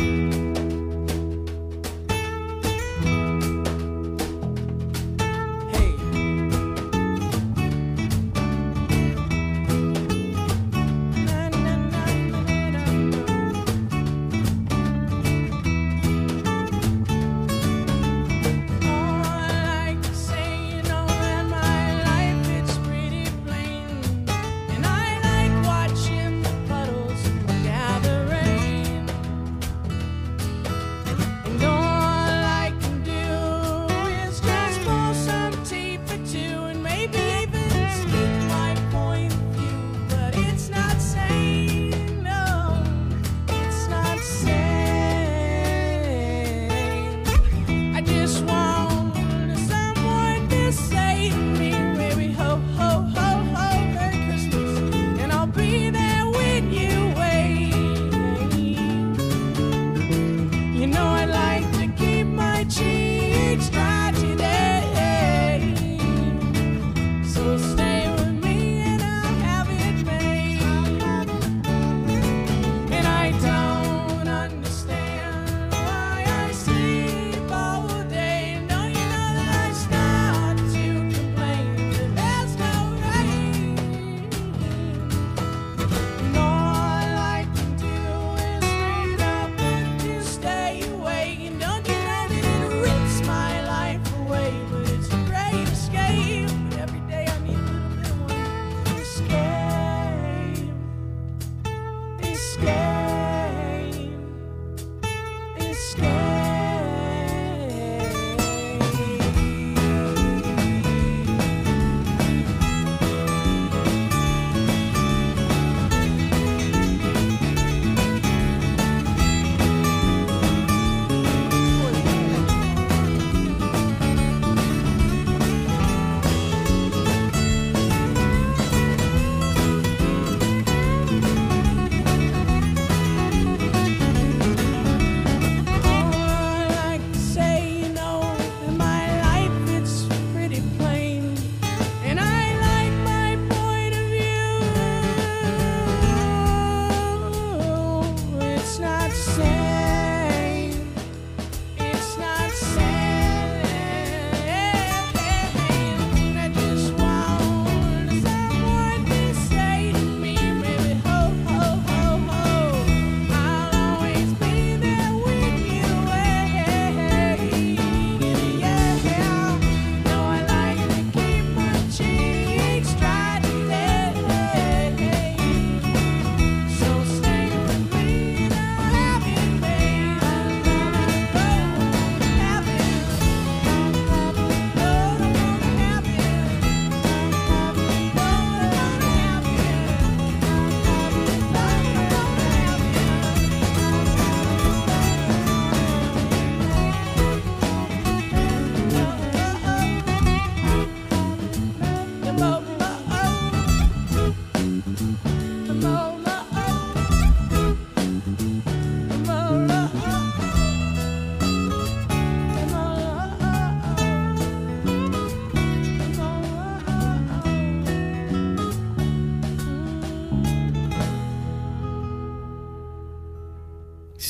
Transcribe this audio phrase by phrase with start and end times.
[0.00, 0.39] Bye.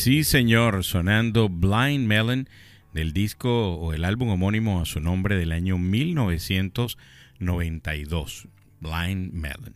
[0.02, 2.48] Sí, señor, sonando Blind Melon
[2.94, 6.96] del disco o el álbum homónimo a su nombre del año 1900.
[7.38, 8.48] 92,
[8.80, 9.74] Blind Melon.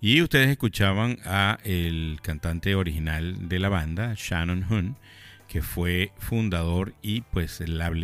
[0.00, 4.96] Y ustedes escuchaban a el cantante original de la banda, Shannon Hoon,
[5.46, 7.62] que fue fundador y pues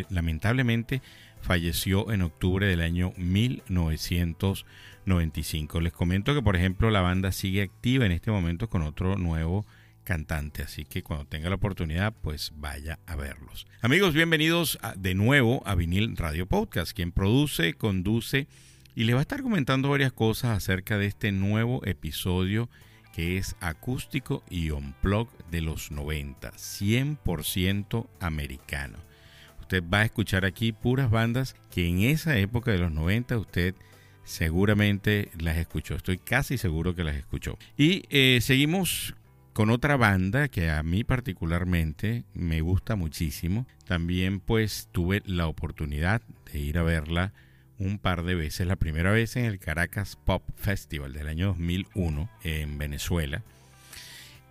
[0.09, 1.01] lamentablemente
[1.41, 5.81] falleció en octubre del año 1995.
[5.81, 9.65] Les comento que por ejemplo la banda sigue activa en este momento con otro nuevo
[10.07, 13.67] cantante, así que cuando tenga la oportunidad pues vaya a verlos.
[13.81, 18.47] Amigos, bienvenidos de nuevo a Vinil Radio Podcast, quien produce, conduce
[18.95, 22.69] y le va a estar comentando varias cosas acerca de este nuevo episodio
[23.13, 28.99] que es acústico y on-plug de los 90, 100% americano.
[29.59, 33.75] Usted va a escuchar aquí puras bandas que en esa época de los 90 usted
[34.23, 35.95] seguramente las escuchó.
[35.95, 37.57] Estoy casi seguro que las escuchó.
[37.75, 39.13] Y eh, seguimos
[39.57, 43.65] con otra banda que a mí particularmente me gusta muchísimo.
[43.87, 46.21] También pues tuve la oportunidad
[46.53, 47.33] de ir a verla
[47.79, 48.67] un par de veces.
[48.67, 53.41] La primera vez en el Caracas Pop Festival del año 2001 en Venezuela.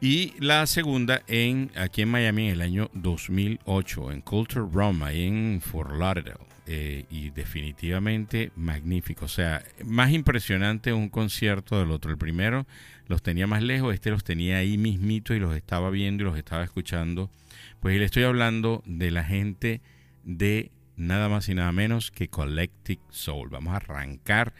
[0.01, 5.61] Y la segunda en aquí en Miami en el año 2008 en Culture Roma en
[5.61, 6.56] Fort Lauderdale.
[6.69, 9.27] Eh, y definitivamente magnífico.
[9.27, 12.11] O sea, más impresionante un concierto del otro.
[12.11, 12.67] El primero
[13.07, 16.37] los tenía más lejos, este los tenía ahí mismito y los estaba viendo y los
[16.37, 17.31] estaba escuchando.
[17.79, 19.81] Pues le estoy hablando de la gente
[20.25, 23.49] de nada más y nada menos que Collective Soul.
[23.49, 24.53] Vamos a arrancar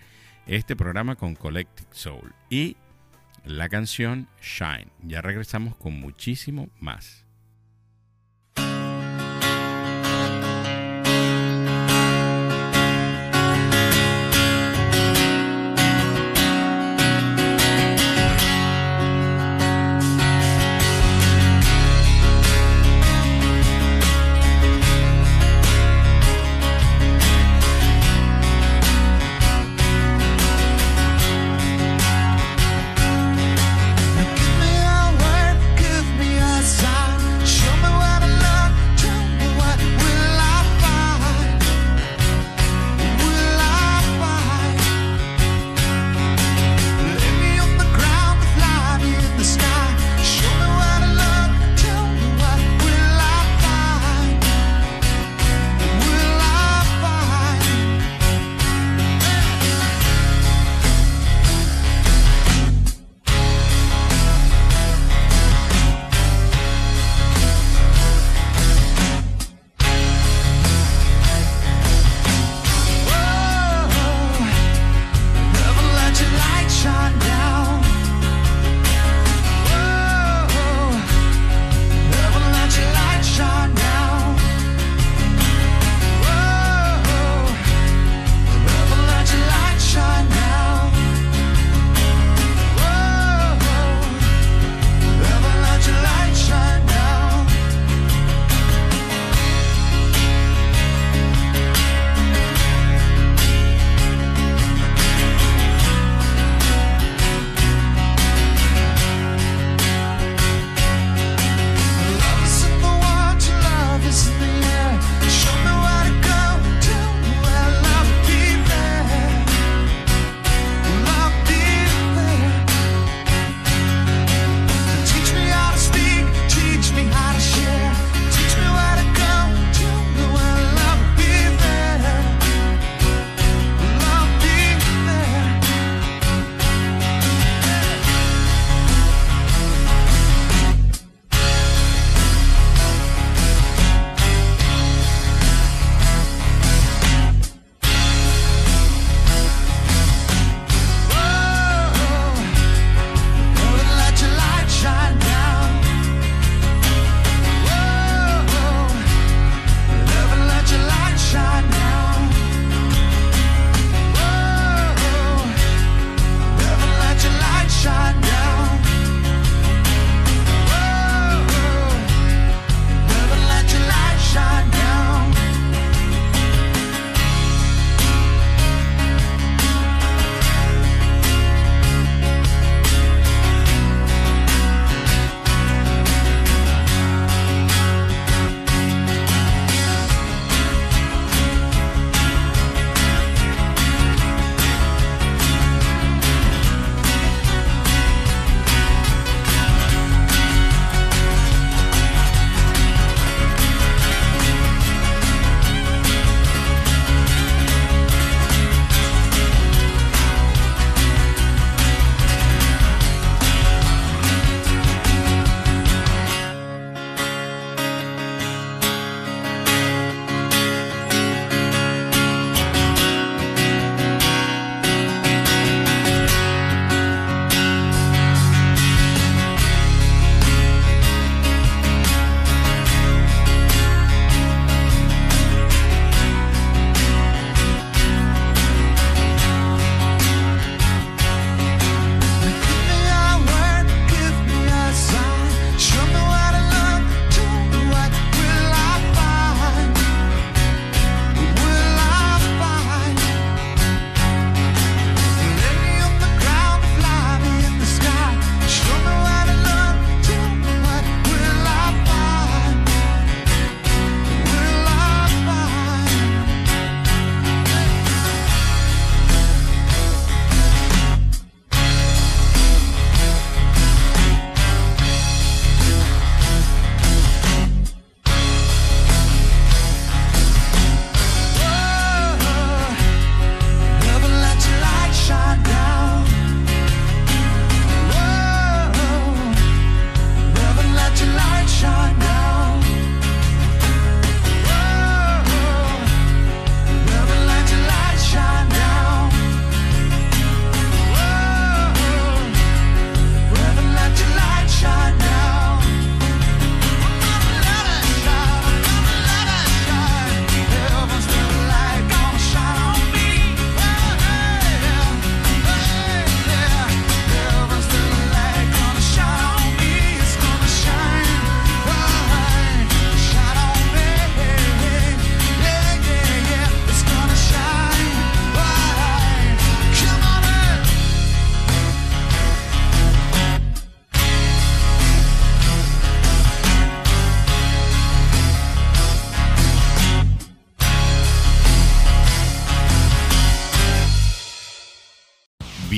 [0.47, 2.77] este programa con Collective Soul y
[3.45, 4.93] la canción Shine.
[5.03, 7.26] Ya regresamos con muchísimo más.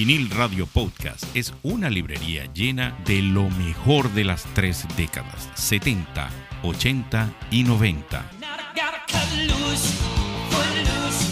[0.08, 6.30] Vinil Radio Podcast es una librería llena de lo mejor de las tres décadas, 70,
[6.62, 8.30] 80 y 90.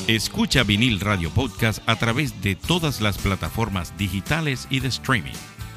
[0.09, 5.33] Escucha Vinil Radio Podcast a través de todas las plataformas digitales y de streaming.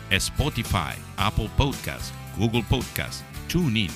[0.09, 3.91] Spotify, Apple Podcast, Google Podcast, TuneIn,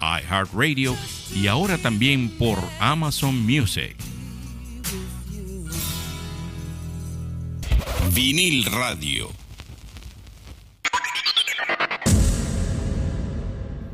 [0.00, 0.96] iHeartRadio
[1.34, 3.94] y ahora también por Amazon Music.
[8.14, 9.28] Vinil Radio.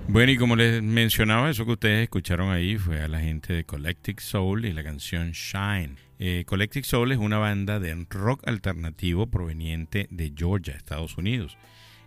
[0.09, 3.65] Bueno, y como les mencionaba, eso que ustedes escucharon ahí fue a la gente de
[3.65, 5.97] Collective Soul y la canción Shine.
[6.19, 11.57] Eh, Collective Soul es una banda de rock alternativo proveniente de Georgia, Estados Unidos.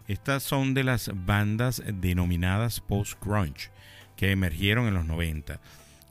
[0.07, 3.69] Estas son de las bandas denominadas post-grunge
[4.15, 5.59] que emergieron en los 90.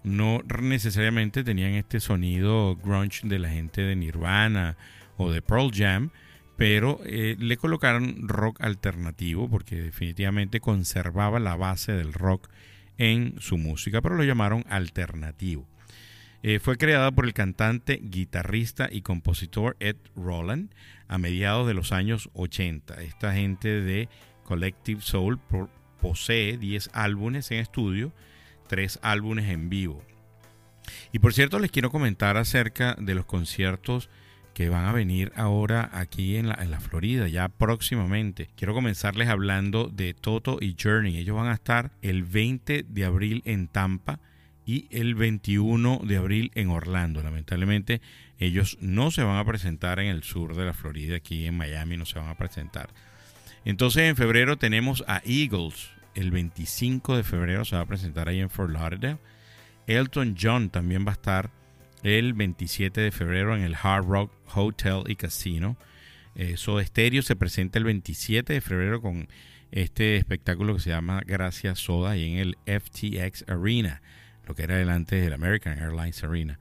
[0.05, 4.76] No necesariamente tenían este sonido grunge de la gente de Nirvana
[5.16, 6.11] o de Pearl Jam,
[6.56, 12.49] pero eh, le colocaron rock alternativo porque definitivamente conservaba la base del rock
[12.99, 15.66] en su música, pero lo llamaron alternativo.
[16.42, 20.70] Eh, fue creada por el cantante, guitarrista y compositor Ed Roland
[21.08, 23.02] a mediados de los años 80.
[23.02, 24.08] Esta gente de
[24.44, 25.40] Collective Soul
[26.00, 28.12] posee 10 álbumes en estudio,
[28.68, 30.02] 3 álbumes en vivo.
[31.12, 34.08] Y por cierto, les quiero comentar acerca de los conciertos
[34.57, 38.49] que van a venir ahora aquí en la, en la Florida, ya próximamente.
[38.57, 41.19] Quiero comenzarles hablando de Toto y Journey.
[41.19, 44.19] Ellos van a estar el 20 de abril en Tampa
[44.65, 47.23] y el 21 de abril en Orlando.
[47.23, 48.01] Lamentablemente
[48.39, 51.99] ellos no se van a presentar en el sur de la Florida, aquí en Miami
[51.99, 52.89] no se van a presentar.
[53.67, 55.91] Entonces en febrero tenemos a Eagles.
[56.15, 59.19] El 25 de febrero se va a presentar ahí en Fort Lauderdale.
[59.87, 61.51] Elton John también va a estar
[62.03, 65.76] el 27 de febrero en el Hard Rock Hotel y Casino.
[66.35, 69.29] Eh, Soda Stereo se presenta el 27 de febrero con
[69.71, 74.03] este espectáculo que se llama Gracias Soda y en el FTX Arena,
[74.47, 76.59] lo que era delante del American Airlines Arena.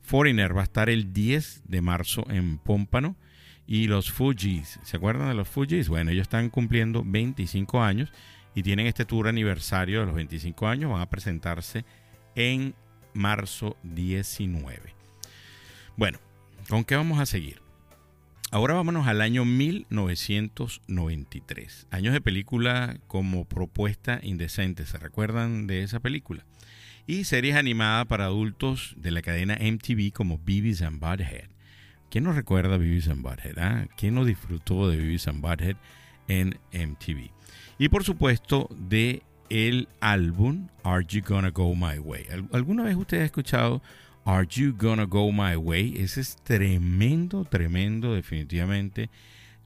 [0.00, 3.16] Foreigner va a estar el 10 de marzo en Pómpano
[3.66, 5.88] y los Fujis, ¿se acuerdan de los Fujis?
[5.88, 8.12] Bueno, ellos están cumpliendo 25 años
[8.54, 11.84] y tienen este tour aniversario de los 25 años, van a presentarse
[12.34, 12.74] en
[13.14, 14.94] marzo 19.
[15.96, 16.18] Bueno,
[16.68, 17.62] ¿con qué vamos a seguir?
[18.50, 21.86] Ahora vámonos al año 1993.
[21.90, 24.84] Años de película como propuesta indecente.
[24.84, 26.44] ¿Se recuerdan de esa película?
[27.06, 31.48] Y series animadas para adultos de la cadena MTV como Beavis and Butthead.
[32.10, 33.58] ¿Quién no recuerda Beavis and Butthead?
[33.58, 33.86] Ah?
[33.96, 35.76] ¿Quién no disfrutó de Beavis and Butthead
[36.28, 37.30] en MTV?
[37.78, 42.24] Y por supuesto de el álbum Are You Gonna Go My Way.
[42.52, 43.82] ¿Alguna vez usted ha escuchado
[44.24, 45.98] Are You Gonna Go My Way?
[45.98, 49.10] Ese es tremendo, tremendo, definitivamente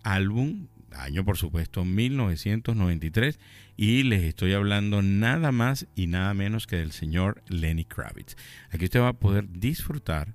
[0.03, 3.39] álbum, año por supuesto 1993,
[3.77, 8.37] y les estoy hablando nada más y nada menos que del señor Lenny Kravitz.
[8.73, 10.35] Aquí usted va a poder disfrutar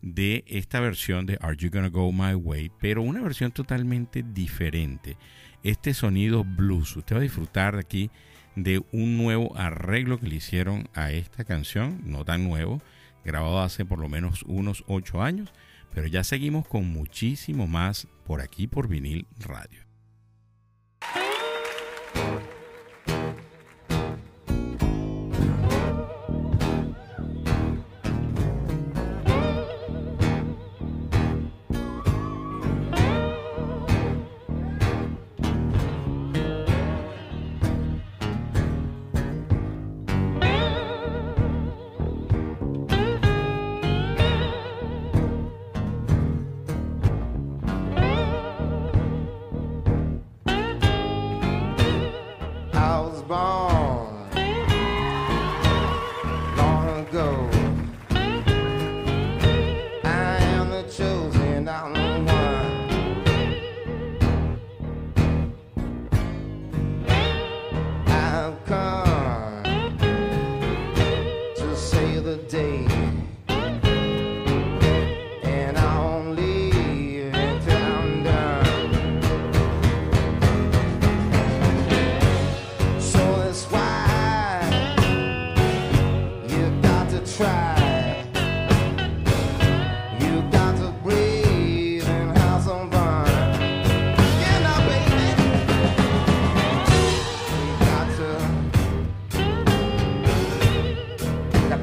[0.00, 5.18] de esta versión de Are You Gonna Go My Way, pero una versión totalmente diferente.
[5.62, 8.10] Este sonido blues, usted va a disfrutar de aquí
[8.56, 12.82] de un nuevo arreglo que le hicieron a esta canción, no tan nuevo,
[13.24, 15.52] grabado hace por lo menos unos ocho años,
[15.94, 19.85] pero ya seguimos con muchísimo más por aquí por vinil radio.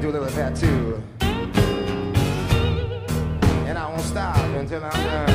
[0.04, 1.02] do a little tattoo.
[3.66, 5.33] And I won't stop until I'm done.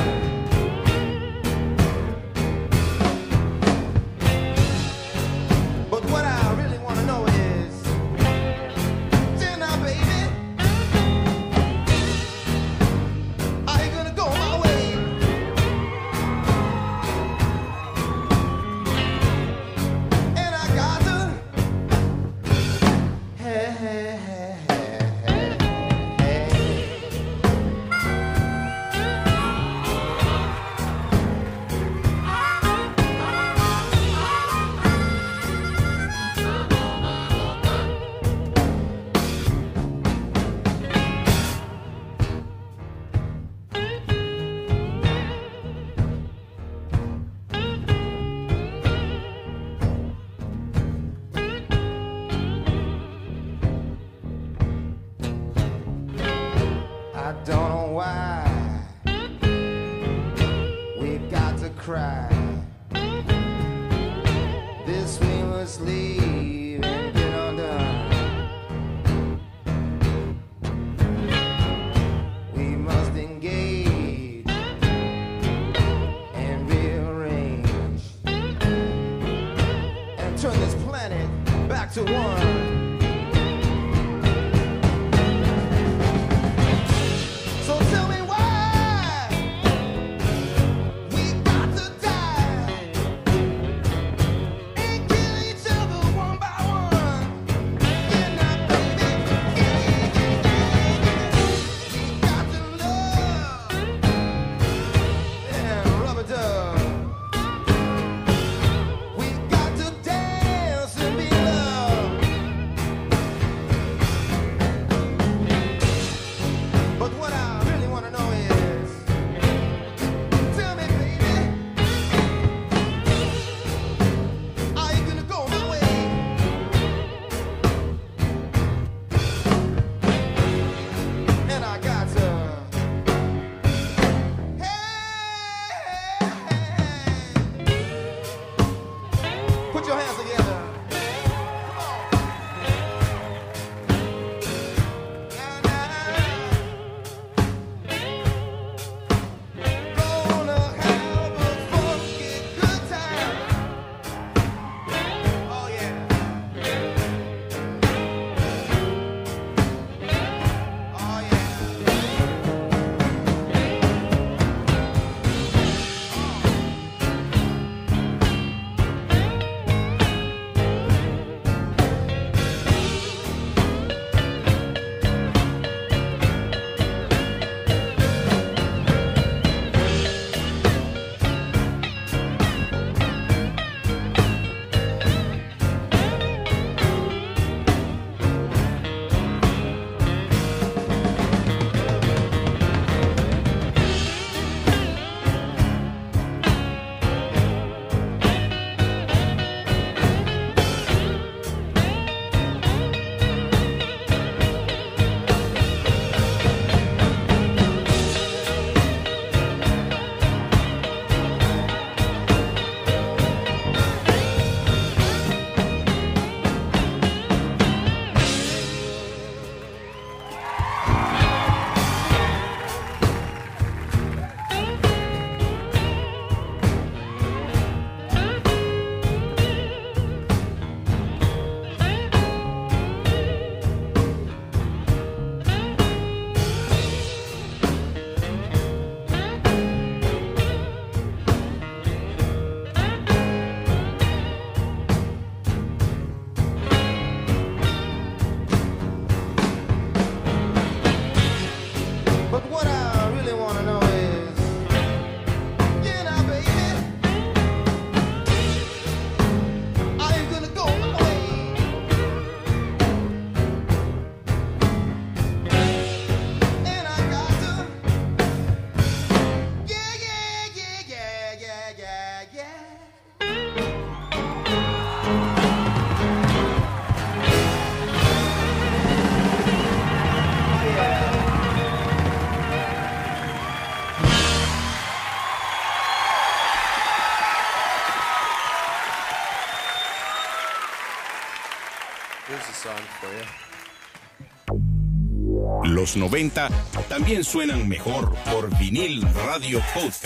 [295.90, 296.50] Los 90
[296.88, 300.06] también suenan mejor por vinil radio podcast.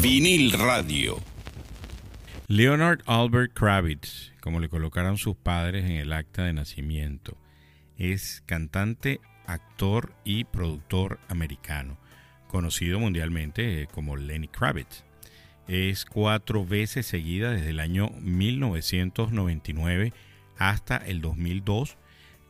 [0.00, 1.18] Vinil radio.
[2.46, 7.36] Leonard Albert Kravitz, como le colocaron sus padres en el acta de nacimiento,
[7.96, 11.98] es cantante, actor y productor americano,
[12.46, 15.02] conocido mundialmente como Lenny Kravitz.
[15.66, 20.12] Es cuatro veces seguida desde el año 1999
[20.56, 21.96] hasta el 2002.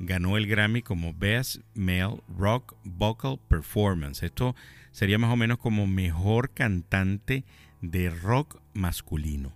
[0.03, 4.23] Ganó el Grammy como Best Male Rock Vocal Performance.
[4.23, 4.57] Esto
[4.93, 7.45] sería más o menos como mejor cantante
[7.83, 9.53] de rock masculino.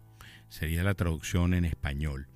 [0.50, 2.26] Sería la traducción en español.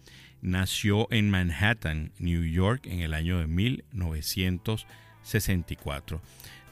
[0.40, 6.22] Nació en Manhattan, New York, en el año de 1964.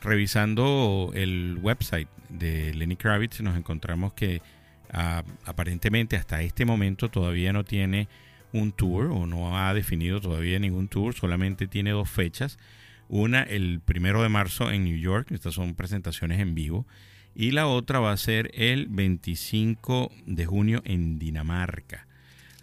[0.00, 4.40] Revisando el website de Lenny Kravitz, nos encontramos que
[4.90, 8.08] ah, aparentemente hasta este momento todavía no tiene
[8.52, 12.58] un tour o no ha definido todavía ningún tour, solamente tiene dos fechas.
[13.08, 16.86] Una el primero de marzo en New York, estas son presentaciones en vivo,
[17.34, 22.06] y la otra va a ser el 25 de junio en Dinamarca.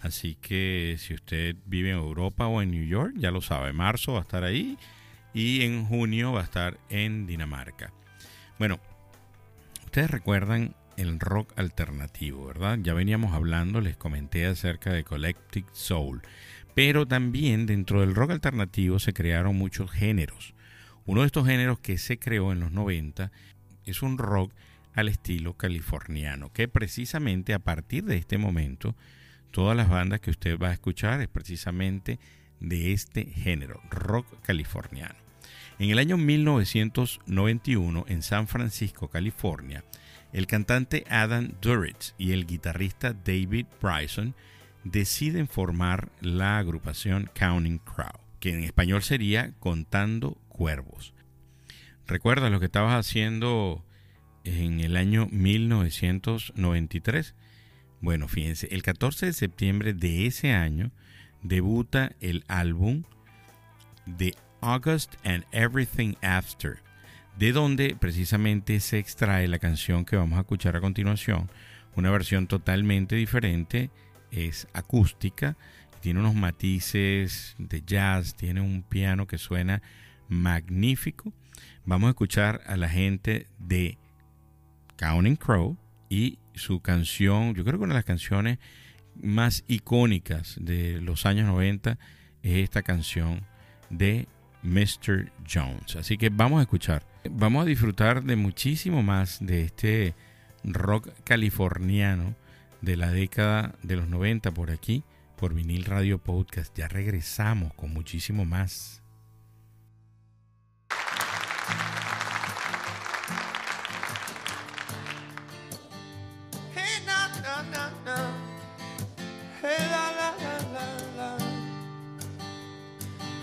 [0.02, 4.14] Así que si usted vive en Europa o en New York, ya lo sabe, marzo
[4.14, 4.78] va a estar ahí
[5.34, 7.94] y en junio va a estar en Dinamarca.
[8.60, 8.80] Bueno,
[9.86, 12.80] ustedes recuerdan el rock alternativo, ¿verdad?
[12.82, 16.22] Ya veníamos hablando, les comenté acerca de Collective Soul,
[16.76, 20.54] pero también dentro del rock alternativo se crearon muchos géneros.
[21.06, 23.32] Uno de estos géneros que se creó en los 90
[23.86, 24.54] es un rock
[24.94, 28.96] al estilo californiano, que precisamente a partir de este momento,
[29.52, 32.20] todas las bandas que usted va a escuchar es precisamente
[32.60, 35.16] de este género, rock californiano.
[35.80, 39.84] En el año 1991, en San Francisco, California,
[40.34, 44.36] el cantante Adam Duritz y el guitarrista David Bryson
[44.84, 51.14] deciden formar la agrupación Counting Crow, que en español sería Contando Cuervos.
[52.08, 53.86] ¿Recuerdas lo que estabas haciendo
[54.44, 57.36] en el año 1993?
[58.02, 60.92] Bueno, fíjense, el 14 de septiembre de ese año
[61.42, 63.04] debuta el álbum
[64.18, 66.80] The August and Everything After,
[67.38, 71.50] de donde precisamente se extrae la canción que vamos a escuchar a continuación,
[71.96, 73.90] una versión totalmente diferente,
[74.32, 75.58] es acústica,
[76.00, 79.82] tiene unos matices de jazz, tiene un piano que suena
[80.28, 81.34] magnífico.
[81.86, 83.98] Vamos a escuchar a la gente de
[84.98, 85.78] Counting Crow
[86.10, 88.60] y su canción, yo creo que una de las canciones
[89.16, 91.98] más icónicas de los años 90
[92.42, 93.46] es esta canción
[93.90, 94.28] de
[94.64, 95.32] Mr.
[95.48, 95.96] Jones.
[95.96, 97.04] Así que vamos a escuchar.
[97.30, 100.16] Vamos a disfrutar de muchísimo más de este
[100.64, 102.36] rock californiano
[102.82, 105.04] de la década de los 90 por aquí,
[105.38, 106.78] por Vinil Radio Podcast.
[106.78, 109.02] Ya regresamos con muchísimo más.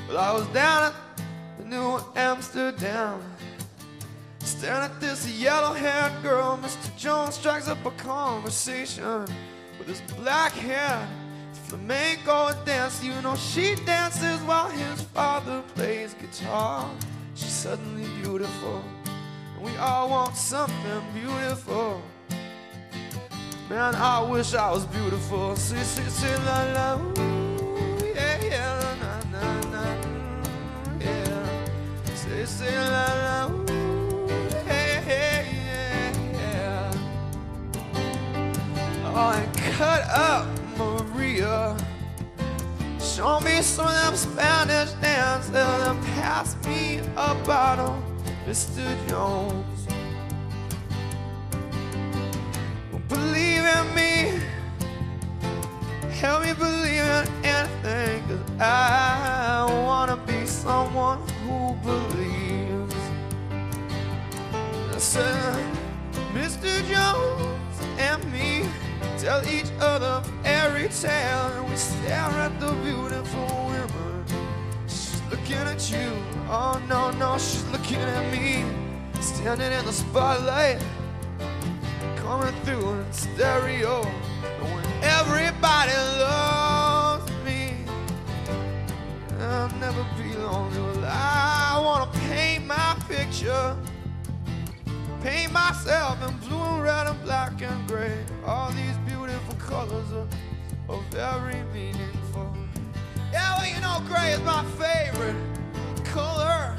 [0.08, 0.99] Well, I was down at
[2.20, 3.18] Amsterdam,
[4.40, 6.60] staring at this yellow-haired girl.
[6.62, 6.94] Mr.
[6.98, 9.24] Jones strikes up a conversation
[9.78, 11.08] with his black hair.
[11.66, 16.90] Flamenco dance, you know she dances while his father plays guitar.
[17.34, 18.84] She's suddenly beautiful,
[19.54, 22.02] and we all want something beautiful.
[23.70, 25.56] Man, I wish I was beautiful.
[25.56, 27.39] See, see, see, la, la, ooh,
[32.58, 34.26] Say, la, la, ooh,
[34.66, 36.92] hey, hey, yeah, yeah.
[39.06, 41.76] Oh, and cut up, Maria.
[42.98, 48.02] Show me some of them Spanish dances, and pass me a bottle,
[48.46, 48.84] Mr.
[49.08, 49.86] Jones.
[53.08, 54.40] Believe in me.
[56.20, 58.22] Help me believe in anything.
[58.28, 62.39] Cause I wanna be someone who believes.
[65.00, 66.86] Mr.
[66.86, 68.68] Jones and me
[69.16, 71.46] tell each other every tale.
[71.56, 74.24] And we stare at the beautiful women.
[74.86, 76.12] She's looking at you.
[76.50, 78.66] Oh no, no, she's looking at me.
[79.22, 80.82] Standing in the spotlight
[82.16, 84.02] coming through in stereo.
[84.04, 87.72] When everybody loves me,
[89.40, 90.78] I'll never be lonely.
[90.78, 93.74] Well, I wanna paint my picture,
[95.22, 98.24] paint myself in blue and red and black and gray.
[98.46, 100.26] All these beautiful colors are,
[100.88, 102.54] are very meaningful.
[103.32, 105.36] Yeah, well, you know, gray is my favorite
[106.04, 106.74] color.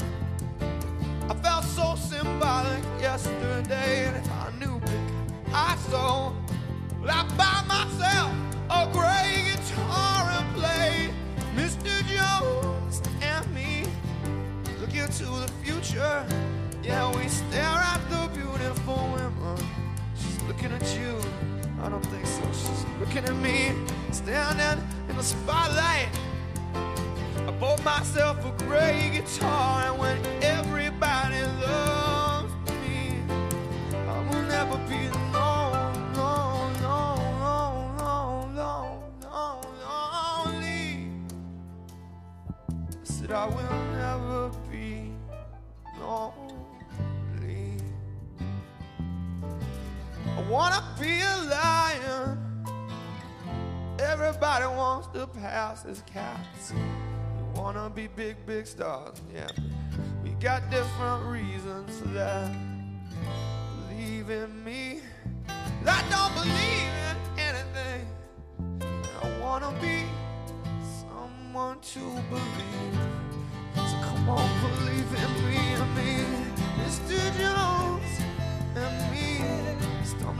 [1.29, 4.81] I felt so symbolic yesterday, and if I knew
[5.53, 6.33] I saw,
[7.01, 8.31] well, I buy myself
[8.69, 11.13] a gray guitar and play
[11.55, 11.91] Mr.
[12.07, 13.83] Jones and me.
[14.79, 16.25] Look into the future,
[16.83, 19.57] yeah, we stare at the beautiful women.
[20.15, 21.19] She's looking at you,
[21.81, 22.43] I don't think so.
[22.51, 23.73] She's looking at me,
[24.11, 26.09] standing in the spotlight.
[27.47, 33.19] I bought myself a gray guitar, and when everybody loves me,
[33.93, 41.07] I will never be alone, alone, alone, alone, alone, alone, lonely.
[42.89, 45.11] I said I will never be
[45.99, 46.60] lonely.
[50.51, 52.37] Wanna be a lion.
[53.99, 56.73] Everybody wants to pass as cats.
[56.73, 59.47] We wanna be big, big stars, yeah.
[60.21, 62.51] We got different reasons for that.
[63.87, 64.99] believe in me.
[65.87, 68.05] I don't believe in anything.
[69.23, 70.03] I wanna be
[70.99, 72.99] someone to believe.
[73.75, 76.51] So come on, believe in me, I mean,
[76.83, 77.60] and me,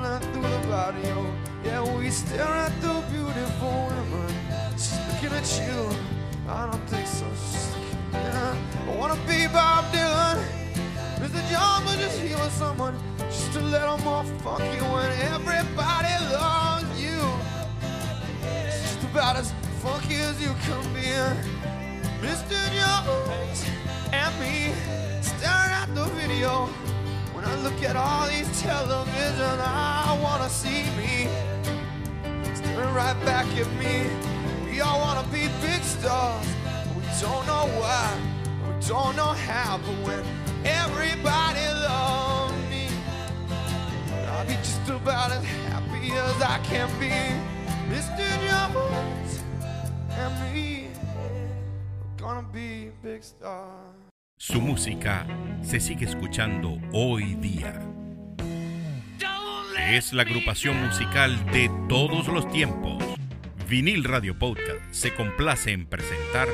[0.02, 1.36] stumbling through the barrio.
[1.64, 4.34] Yeah, we stare at the beautiful woman.
[4.74, 5.90] She's looking at you.
[6.50, 7.26] I don't think so.
[7.36, 8.56] She's looking at
[8.88, 10.38] I wanna be Bob Dylan.
[11.20, 11.42] Mr.
[11.50, 14.00] Jones, but just with someone just to let them
[14.40, 17.22] fuck you when everybody loves you.
[18.66, 21.12] It's just about as funky as you can be.
[22.26, 22.60] Mr.
[22.78, 23.66] Jones
[24.12, 24.74] and me
[25.22, 26.70] staring at the video.
[27.42, 31.28] When I look at all these television, I wanna see me
[32.54, 34.06] staring right back at me.
[34.64, 36.46] We all wanna be big stars.
[36.96, 38.16] We don't know why,
[38.68, 40.24] we don't know how, but when
[40.64, 42.86] everybody loves me,
[44.30, 47.10] I'll be just about as happy as I can be.
[47.90, 48.24] Mr.
[48.46, 49.40] Jones
[50.12, 54.01] and me, we're gonna be big stars.
[54.44, 55.28] Su música
[55.62, 57.80] se sigue escuchando hoy día.
[59.92, 63.04] Es la agrupación musical de todos los tiempos.
[63.70, 66.48] Vinil Radio Podcast se complace en presentar.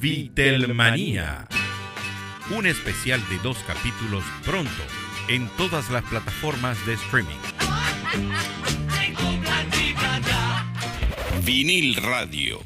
[0.00, 1.46] Vitelmanía.
[2.56, 4.82] Un especial de dos capítulos pronto
[5.28, 7.69] en todas las plataformas de streaming.
[11.44, 12.58] Vinil Radio.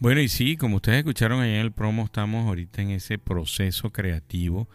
[0.00, 3.90] Bueno, y sí, como ustedes escucharon ahí en el promo, estamos ahorita en ese proceso
[3.90, 4.68] creativo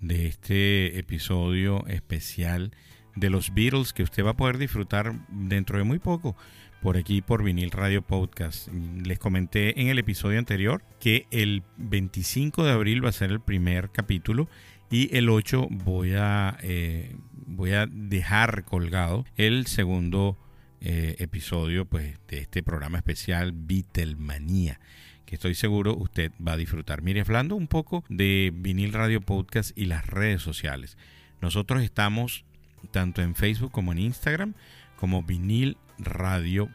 [0.00, 2.72] de este episodio especial
[3.14, 6.36] de los Beatles que usted va a poder disfrutar dentro de muy poco
[6.80, 8.68] por aquí por Vinil Radio Podcast.
[9.04, 13.40] Les comenté en el episodio anterior que el 25 de abril va a ser el
[13.40, 14.48] primer capítulo
[14.90, 17.16] y el 8 voy a, eh,
[17.46, 20.38] voy a dejar colgado el segundo
[20.88, 24.78] eh, episodio pues, de este programa especial Beatlemanía
[25.24, 27.02] que estoy seguro usted va a disfrutar.
[27.02, 30.96] Mire, hablando un poco de Vinil Radio Podcast y las redes sociales.
[31.40, 32.44] Nosotros estamos
[32.92, 34.54] tanto en Facebook como en Instagram
[34.94, 36.68] como Vinil Radio,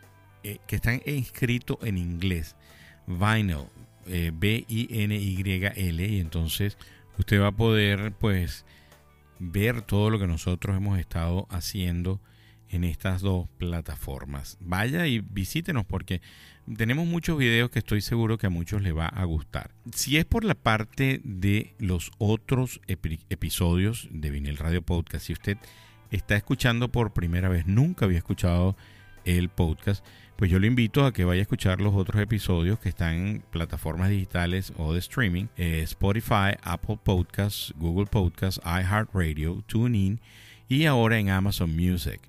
[0.44, 2.58] eh, que están inscritos en inglés.
[3.08, 3.68] Vinyl,
[4.08, 6.78] eh, B-I-N-Y-L, y entonces
[7.18, 8.66] usted va a poder pues
[9.40, 12.20] ver todo lo que nosotros hemos estado haciendo
[12.72, 14.58] en estas dos plataformas.
[14.62, 16.22] Vaya y visítenos porque
[16.76, 19.72] tenemos muchos videos que estoy seguro que a muchos les va a gustar.
[19.94, 25.34] Si es por la parte de los otros epi- episodios de Vinil Radio Podcast, si
[25.34, 25.58] usted
[26.12, 28.76] está escuchando por primera vez, nunca había escuchado
[29.26, 30.06] el podcast,
[30.36, 33.44] pues yo le invito a que vaya a escuchar los otros episodios que están en
[33.52, 40.20] plataformas digitales o de streaming, eh, Spotify, Apple Podcasts, Google Podcasts, iHeartRadio, TuneIn
[40.68, 42.20] y ahora en Amazon Music.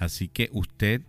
[0.00, 1.02] Así que usted,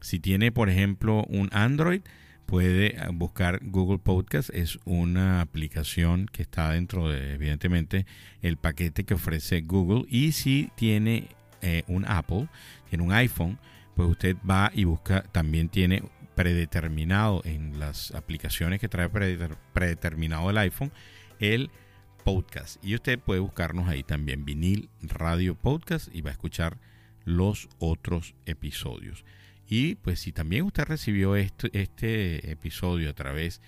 [0.00, 2.00] si tiene por ejemplo un Android,
[2.46, 4.48] puede eh, buscar Google Podcast.
[4.54, 8.06] Es una aplicación que está dentro de, evidentemente,
[8.42, 10.06] el paquete que ofrece Google.
[10.08, 11.28] Y si tiene
[11.60, 12.48] eh, un Apple,
[12.88, 13.58] tiene un iPhone,
[13.94, 16.02] pues usted va y busca, también tiene
[16.34, 20.90] predeterminado en las aplicaciones que trae predeter- predeterminado el iPhone,
[21.40, 21.70] el
[22.24, 22.82] podcast.
[22.82, 26.78] Y usted puede buscarnos ahí también, vinil radio podcast, y va a escuchar
[27.28, 29.24] los otros episodios.
[29.68, 33.60] Y pues si también usted recibió este, este episodio a través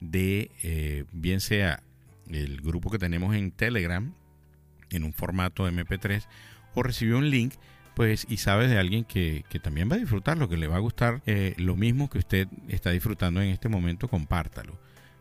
[0.00, 1.82] de, eh, bien sea
[2.30, 4.14] el grupo que tenemos en Telegram,
[4.90, 6.26] en un formato MP3,
[6.74, 7.54] o recibió un link,
[7.94, 10.76] pues y sabes de alguien que, que también va a disfrutar, lo que le va
[10.76, 14.78] a gustar, eh, lo mismo que usted está disfrutando en este momento, compártalo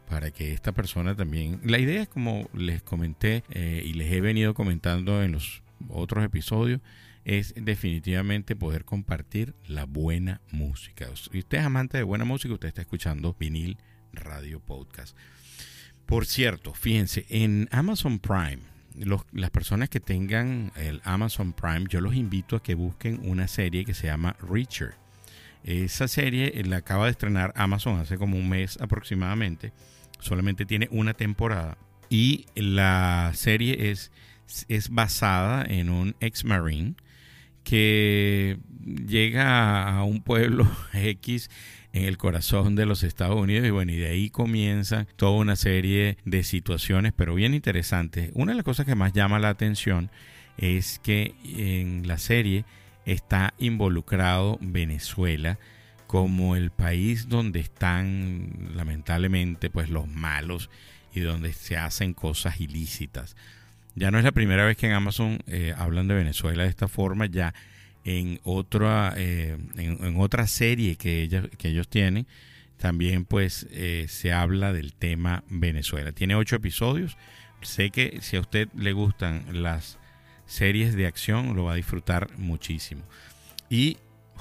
[0.08, 1.60] para que esta persona también...
[1.64, 6.24] La idea es como les comenté eh, y les he venido comentando en los otros
[6.24, 6.82] episodios,
[7.28, 11.10] es definitivamente poder compartir la buena música.
[11.14, 13.78] Si usted es amante de buena música, usted está escuchando vinil
[14.14, 15.16] radio podcast.
[16.06, 18.60] Por cierto, fíjense, en Amazon Prime,
[19.34, 23.84] las personas que tengan el Amazon Prime, yo los invito a que busquen una serie
[23.84, 24.96] que se llama Reacher.
[25.66, 29.74] Esa serie eh, la acaba de estrenar Amazon hace como un mes aproximadamente.
[30.20, 31.78] Solamente tiene una temporada.
[32.10, 34.14] Y la serie es,
[34.70, 36.96] es basada en un ex marine
[37.68, 38.60] que
[39.06, 41.52] llega a un pueblo X
[41.92, 45.58] en el corazón de los Estados Unidos y bueno, y de ahí comienza toda una
[45.58, 48.32] serie de situaciones, pero bien interesantes.
[48.36, 50.10] Una de las cosas que más llama la atención
[50.58, 52.64] es que en la serie
[53.06, 55.60] está involucrado Venezuela
[56.08, 60.70] como el país donde están lamentablemente pues los malos
[61.14, 63.36] y donde se hacen cosas ilícitas.
[63.98, 66.88] Ya no es la primera vez que en Amazon eh, hablan de Venezuela de esta
[66.88, 67.56] forma, ya
[68.04, 72.28] en otra, eh, en, otra serie que, ellos, que ellos tienen,
[72.78, 76.12] también pues eh, se habla del tema Venezuela.
[76.12, 77.18] Tiene ocho episodios.
[77.64, 79.98] Sé que si a usted le gustan las
[80.46, 83.02] series de acción, lo va a disfrutar muchísimo.
[83.68, 83.98] Y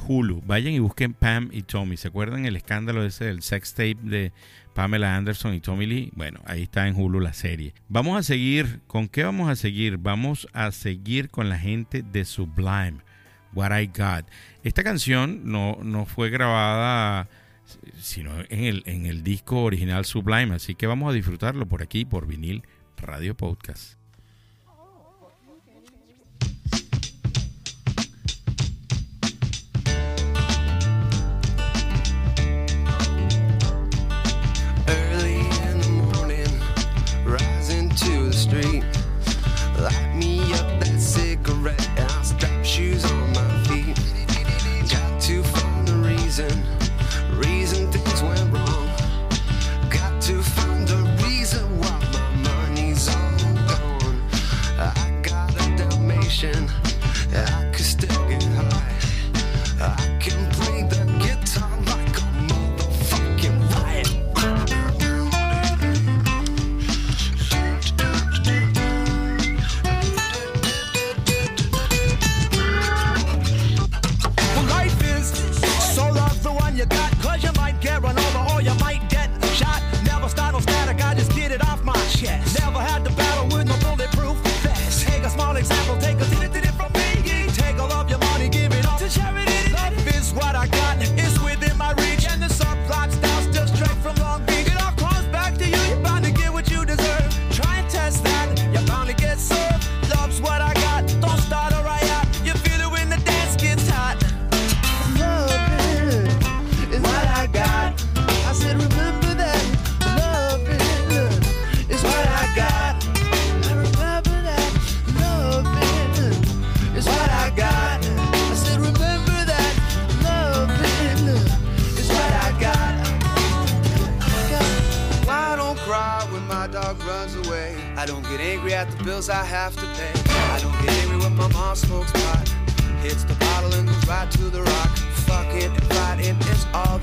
[0.06, 1.96] Hulu, vayan y busquen Pam y Tommy.
[1.96, 4.32] ¿Se acuerdan el escándalo ese del sex tape de
[4.76, 6.10] Pamela Anderson y Tommy Lee?
[6.14, 7.72] Bueno, ahí está en Hulu la serie.
[7.88, 9.96] Vamos a seguir, ¿con qué vamos a seguir?
[9.96, 12.98] Vamos a seguir con la gente de Sublime,
[13.54, 14.26] What I Got.
[14.64, 17.26] Esta canción no, no fue grabada
[17.98, 22.04] sino en el, en el disco original Sublime, así que vamos a disfrutarlo por aquí,
[22.04, 22.62] por vinil
[22.98, 23.96] Radio Podcast.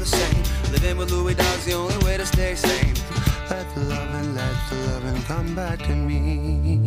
[0.04, 0.72] the same.
[0.72, 2.95] Living with Louis Dog's the only way to stay sane.
[3.49, 6.83] Let the loving, let the loving come back to me.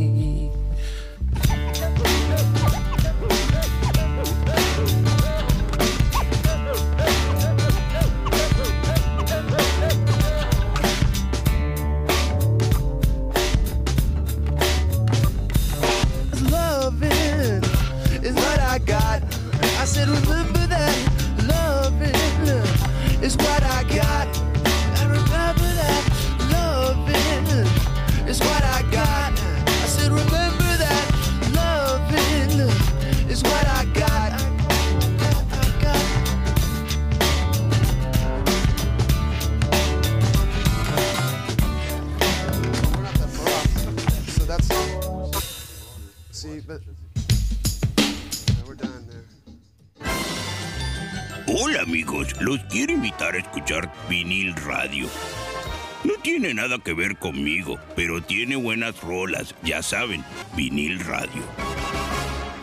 [56.66, 60.24] Nada que ver conmigo, pero tiene buenas rolas, ya saben,
[60.56, 61.42] vinil radio.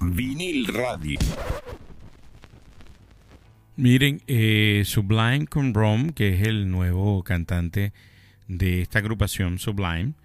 [0.01, 1.20] Vinil radio.
[3.78, 7.93] Miren, eh, Sublime con Rom, que es el nuevo cantante
[8.49, 10.16] de esta agrupación Sublime,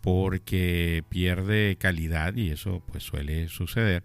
[0.00, 4.04] porque pierde calidad y eso pues suele suceder.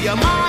[0.08, 0.47] your mind.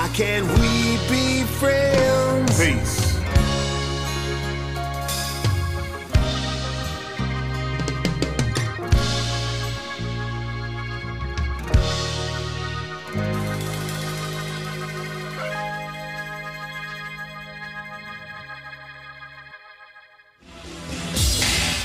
[0.00, 2.58] Why can't we be friends?
[2.58, 3.20] Peace.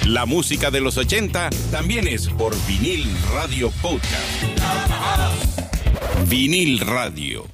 [0.06, 4.42] La música de los 80 también es por vinil radio podcast.
[6.30, 7.46] Vinil radio.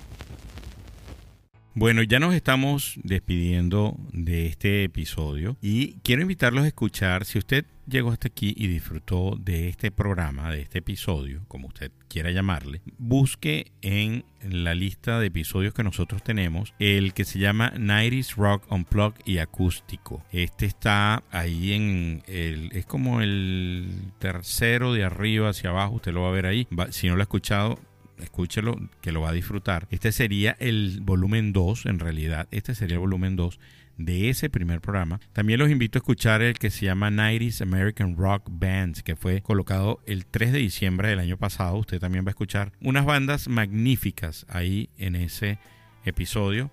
[1.74, 7.65] Bueno, ya nos estamos despidiendo de este episodio y quiero invitarlos a escuchar, si usted
[7.88, 12.82] llegó hasta aquí y disfrutó de este programa, de este episodio, como usted quiera llamarle,
[12.97, 18.69] busque en la lista de episodios que nosotros tenemos el que se llama 90s Rock
[18.69, 20.26] Unplugged y Acústico.
[20.34, 26.24] Este está ahí en el, es como el tercero de arriba hacia abajo, usted lo
[26.24, 26.67] va a ver ahí.
[26.89, 27.80] Si no lo ha escuchado,
[28.22, 29.88] escúchelo, que lo va a disfrutar.
[29.91, 33.59] Este sería el volumen 2, en realidad, este sería el volumen 2
[33.97, 35.19] de ese primer programa.
[35.34, 39.41] También los invito a escuchar el que se llama 90s American Rock Bands, que fue
[39.41, 41.78] colocado el 3 de diciembre del año pasado.
[41.78, 45.59] Usted también va a escuchar unas bandas magníficas ahí en ese
[46.05, 46.72] episodio.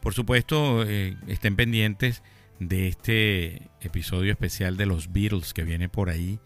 [0.00, 2.22] Por supuesto, eh, estén pendientes
[2.58, 6.40] de este episodio especial de los Beatles que viene por ahí.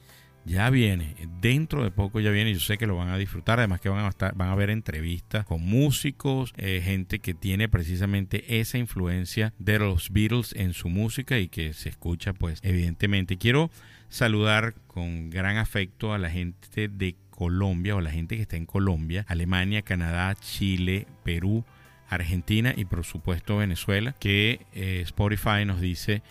[0.46, 3.80] Ya viene, dentro de poco ya viene, yo sé que lo van a disfrutar, además
[3.80, 8.60] que van a estar, van a ver entrevistas con músicos, eh, gente que tiene precisamente
[8.60, 13.38] esa influencia de los Beatles en su música y que se escucha pues evidentemente.
[13.38, 13.72] Quiero
[14.08, 18.66] saludar con gran afecto a la gente de Colombia o la gente que está en
[18.66, 21.64] Colombia, Alemania, Canadá, Chile, Perú,
[22.08, 26.22] Argentina y por supuesto Venezuela, que eh, Spotify nos dice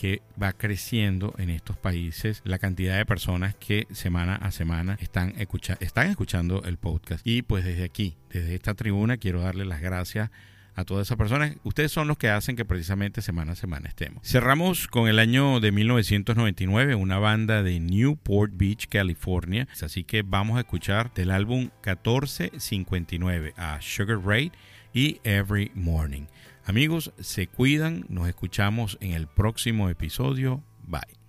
[0.00, 5.34] que va creciendo en estos países la cantidad de personas que semana a semana están,
[5.36, 7.20] escucha están escuchando el podcast.
[7.26, 10.30] Y pues desde aquí, desde esta tribuna, quiero darle las gracias
[10.74, 11.54] a todas esas personas.
[11.64, 14.26] Ustedes son los que hacen que precisamente semana a semana estemos.
[14.26, 19.68] Cerramos con el año de 1999, una banda de Newport Beach, California.
[19.82, 24.50] Así que vamos a escuchar del álbum 1459 a Sugar Ray
[24.94, 26.24] y Every Morning.
[26.64, 30.62] Amigos, se cuidan, nos escuchamos en el próximo episodio.
[30.86, 31.19] Bye.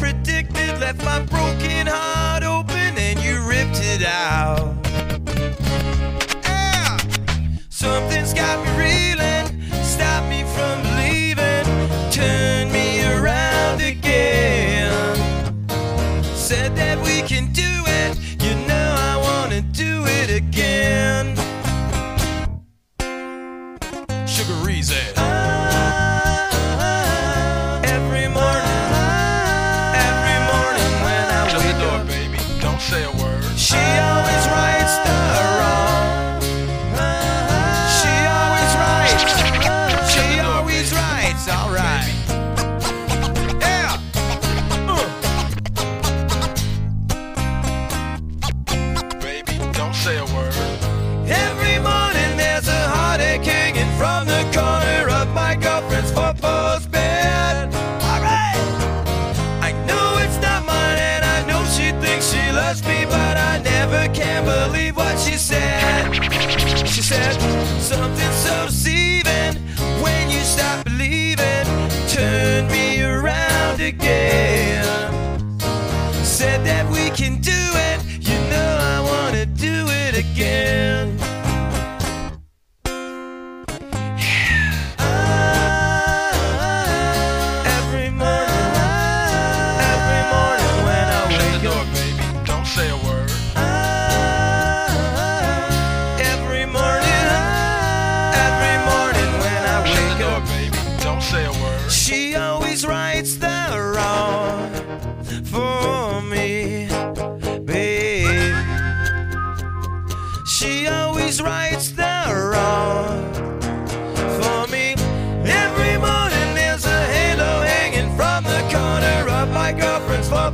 [0.00, 4.69] Predicted, left my broken heart open and you ripped it out.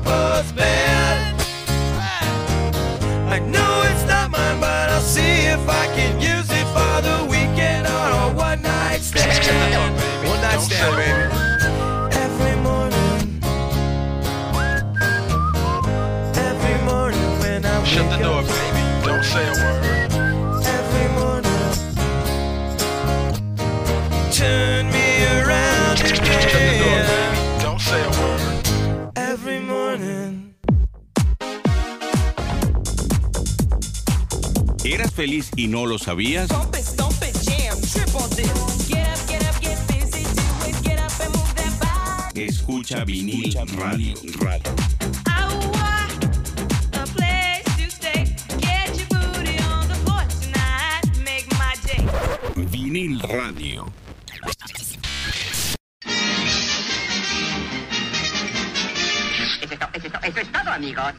[0.03, 1.35] papa's bed.
[3.29, 7.27] I know it's not mine, but I'll see if I can use it for the
[7.31, 9.45] weekend a one night stand.
[9.47, 11.25] Baby, one night stand, baby.
[12.25, 13.41] Every morning,
[16.37, 19.07] every morning when I shut the door, baby.
[19.07, 19.86] Don't say a word.
[48.99, 51.03] Your booty on the floor tonight.
[51.25, 52.05] Make my day.
[52.55, 53.87] Vinil radio.
[59.63, 61.13] Eso es, to- eso es to- eso es todo, amigos.